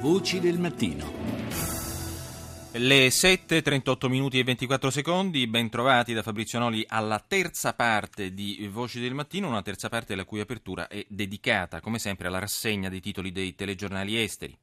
[0.00, 1.10] Voci del mattino.
[2.70, 8.32] Le 7, 38 minuti e 24 secondi, ben trovati da Fabrizio Noli alla terza parte
[8.32, 12.38] di Voci del Mattino, una terza parte la cui apertura è dedicata, come sempre, alla
[12.38, 14.58] rassegna dei titoli dei telegiornali esteri.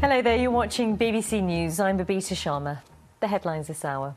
[0.00, 1.78] Hello there, you're watching BBC News.
[1.78, 2.82] I'm Babita Sharma.
[3.20, 4.16] The headlines this hour.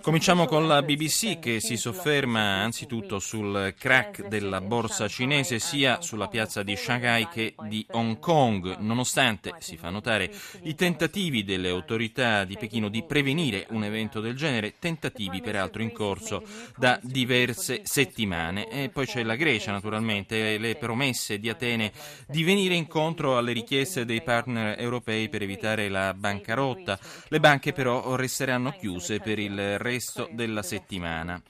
[0.00, 6.28] Cominciamo con la BBC che si sofferma anzitutto sul crack della borsa cinese sia sulla
[6.28, 12.44] piazza di Shanghai che di Hong Kong, nonostante si fa notare i tentativi delle autorità
[12.44, 16.42] di Pechino di prevenire un evento del genere, tentativi peraltro in corso
[16.76, 18.68] da diverse settimane.
[18.68, 21.92] E poi c'è la Grecia naturalmente, le promesse di Atene
[22.26, 26.95] di venire incontro alle richieste dei partner europei per evitare la bancarotta
[27.28, 31.40] le banche però resteranno chiuse per il resto della settimana.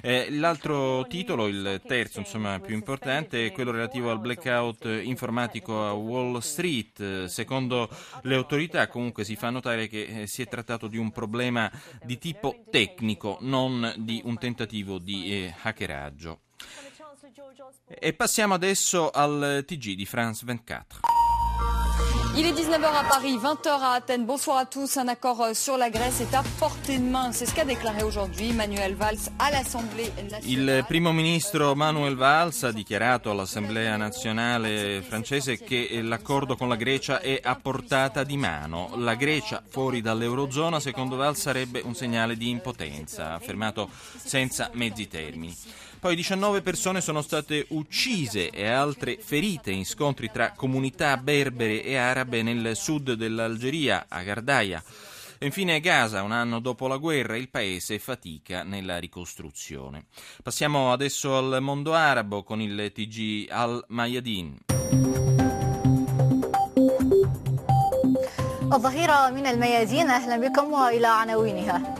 [0.00, 5.92] Eh, l'altro titolo, il terzo insomma più importante, è quello relativo al blackout informatico a
[5.92, 7.24] Wall Street.
[7.24, 7.88] Secondo
[8.22, 11.70] le autorità comunque si fa notare che eh, si è trattato di un problema
[12.02, 16.40] di tipo tecnico, non di un tentativo di eh, hackeraggio.
[17.88, 21.15] E passiamo adesso al TG di France 24.
[22.38, 24.26] Il est 19h à Paris, 20h à Athènes.
[24.26, 24.98] Bonsoir à tous.
[24.98, 27.32] Un accord euh, sur la Grèce est à portée de main.
[27.32, 32.72] C'est ce qu'a déclaré aujourd'hui Manuel Valls à l'Assemblée Il primo ministro Manuel Valls ha
[32.72, 38.90] dichiarato all'Assemblea nazionale francese che l'accordo con la Grecia è a portata di mano.
[38.96, 43.88] La Grecia fuori dall'Eurozona, secondo Valls, sarebbe un segnale di impotenza, affermato
[44.22, 45.56] senza mezzi termini.
[45.98, 51.95] Poi 19 persone sono state uccise e altre ferite in scontri tra comunità berbere e
[51.97, 54.83] arabe nel sud dell'Algeria, a Gardaia.
[55.39, 60.05] Infine Gaza, un anno dopo la guerra, il paese fatica nella ricostruzione.
[60.43, 64.57] Passiamo adesso al mondo arabo con il TG Al-Mayadin.
[68.73, 71.95] الظهيرة من الميادين أهلا بكم وإلى عناوينها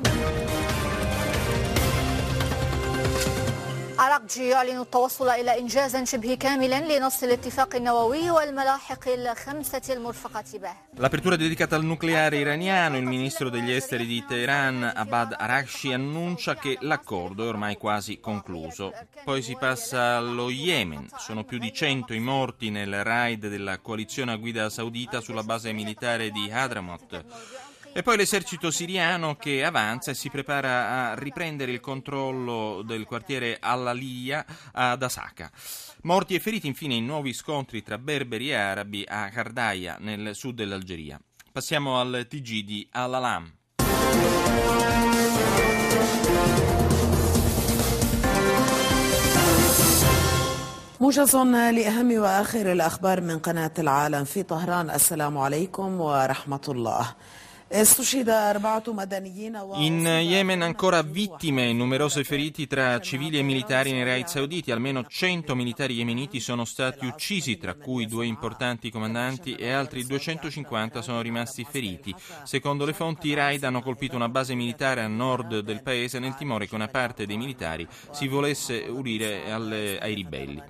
[3.99, 11.35] عراقجي يعلن التوصل إلى إنجاز شبه كامل لنص الاتفاق النووي والملاحق الخمسة المرفقة به L'apertura
[11.35, 17.45] dedicata al nucleare iraniano, il ministro degli esteri di Teheran, Abad Arakshi, annuncia che l'accordo
[17.45, 18.91] è ormai quasi concluso.
[19.23, 24.31] Poi si passa allo Yemen, sono più di 100 i morti nel raid della coalizione
[24.31, 27.23] a guida saudita sulla base militare di Hadramaut.
[27.93, 33.57] E poi l'esercito siriano che avanza e si prepara a riprendere il controllo del quartiere
[33.59, 35.51] Al-Aliyah ad Asaka.
[36.03, 40.55] Morti e feriti infine in nuovi scontri tra berberi e arabi a Kardaia, nel sud
[40.55, 41.19] dell'Algeria.
[41.51, 43.59] Passiamo al TG di Al-Alam.
[51.01, 57.05] موجز لأهم وآخر الأخبار من قناة العالم في طهران السلام عليكم ورحمة الله
[59.74, 64.70] in Yemen ancora vittime e numerose feriti tra civili e militari nei raid sauditi.
[64.70, 71.02] Almeno 100 militari yemeniti sono stati uccisi, tra cui due importanti comandanti e altri 250
[71.02, 72.14] sono rimasti feriti.
[72.44, 76.36] Secondo le fonti, i raid hanno colpito una base militare a nord del paese nel
[76.36, 80.62] timore che una parte dei militari si volesse unire alle, ai ribelli.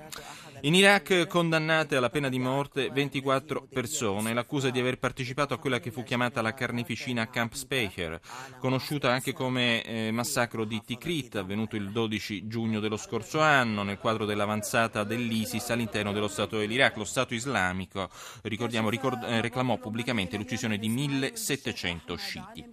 [0.67, 5.79] In Iraq condannate alla pena di morte 24 persone, l'accusa di aver partecipato a quella
[5.79, 8.19] che fu chiamata la carneficina Camp Speicher,
[8.59, 13.99] conosciuta anche come eh, massacro di Tikrit, avvenuto il 12 giugno dello scorso anno nel
[13.99, 16.97] quadro dell'avanzata dell'ISIS all'interno dello Stato dell'Iraq.
[16.97, 18.11] Lo Stato islamico,
[18.43, 22.65] ricordiamo, ricord- eh, reclamò pubblicamente l'uccisione di 1700 sciiti.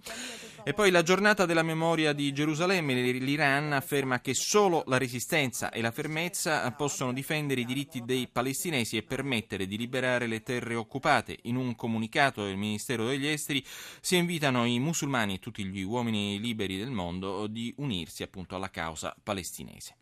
[0.66, 5.82] E poi la giornata della memoria di Gerusalemme, l'Iran afferma che solo la resistenza e
[5.82, 11.38] la fermezza possono difendere i diritti dei palestinesi e permettere di liberare le terre occupate.
[11.42, 13.62] In un comunicato del Ministero degli Esteri
[14.00, 18.70] si invitano i musulmani e tutti gli uomini liberi del mondo di unirsi appunto alla
[18.70, 19.96] causa palestinese.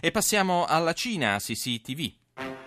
[0.00, 2.63] E passiamo alla Cina, CCTV.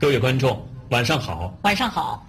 [0.00, 1.52] 各位观众，晚上好。
[1.64, 2.26] 晚上好。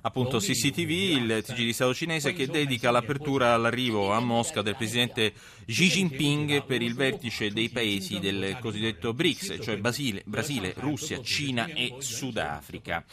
[0.00, 5.34] Appunto CCTV, il TG di Stato cinese che dedica l'apertura all'arrivo a Mosca del presidente
[5.66, 11.66] Xi Jinping per il vertice dei paesi del cosiddetto BRICS, cioè Basile, Brasile, Russia, Cina
[11.66, 13.04] e Sudafrica.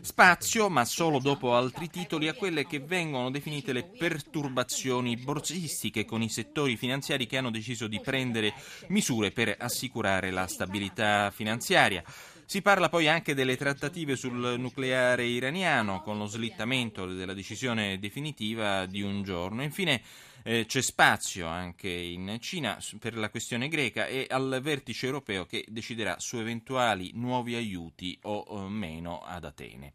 [0.00, 6.22] Spazio, ma solo dopo altri titoli, a quelle che vengono definite le perturbazioni borsistiche con
[6.22, 8.54] i settori finanziari che hanno deciso di prendere
[8.86, 12.02] misure per assicurare la stabilità finanziaria.
[12.50, 18.86] Si parla poi anche delle trattative sul nucleare iraniano con lo slittamento della decisione definitiva
[18.86, 19.62] di un giorno.
[19.62, 20.00] Infine
[20.44, 25.66] eh, c'è spazio anche in Cina per la questione greca e al vertice europeo che
[25.68, 29.92] deciderà su eventuali nuovi aiuti o eh, meno ad Atene.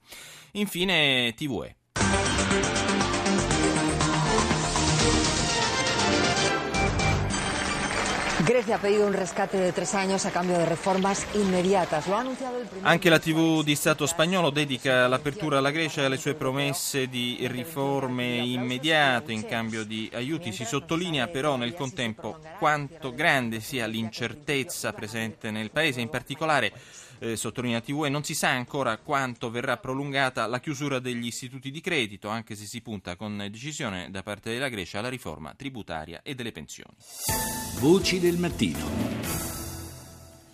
[0.51, 1.75] Infine TVE.
[8.45, 12.07] Grecia ha pedido un rescate de tres años a cambio de reformas inmediatas.
[12.07, 16.01] Lo ha anunciado el primer Anche la TV di Stato spagnolo dedica l'apertura alla Grecia
[16.01, 20.51] e alle sue promesse di riforme immediate in cambio di aiuti.
[20.51, 26.73] Si sottolinea però nel contempo quanto grande sia l'incertezza presente nel paese, in particolare
[27.23, 31.79] eh, sottolinea TVE, non si sa ancora quanto verrà prolungata la chiusura degli istituti di
[31.79, 36.35] credito, anche se si punta con decisione da parte della Grecia alla riforma tributaria e
[36.35, 36.93] delle pensioni.
[37.79, 39.62] Voci del mattino.